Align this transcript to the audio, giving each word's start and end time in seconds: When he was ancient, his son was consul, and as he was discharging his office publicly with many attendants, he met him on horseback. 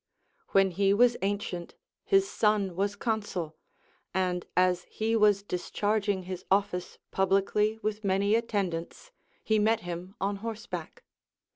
When 0.47 0.71
he 0.71 0.95
was 0.95 1.15
ancient, 1.21 1.75
his 2.03 2.27
son 2.27 2.75
was 2.75 2.95
consul, 2.95 3.55
and 4.15 4.47
as 4.57 4.85
he 4.89 5.15
was 5.15 5.43
discharging 5.43 6.23
his 6.23 6.43
office 6.49 6.97
publicly 7.11 7.77
with 7.83 8.03
many 8.03 8.33
attendants, 8.33 9.11
he 9.43 9.59
met 9.59 9.81
him 9.81 10.15
on 10.19 10.37
horseback. 10.37 11.03